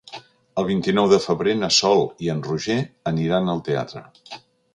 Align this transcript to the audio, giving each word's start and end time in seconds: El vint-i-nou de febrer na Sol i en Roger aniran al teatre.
El 0.61 0.65
vint-i-nou 0.69 1.09
de 1.11 1.19
febrer 1.25 1.53
na 1.59 1.69
Sol 1.75 2.01
i 2.29 2.33
en 2.35 2.41
Roger 2.49 2.79
aniran 3.13 3.53
al 3.55 3.63
teatre. 3.71 4.05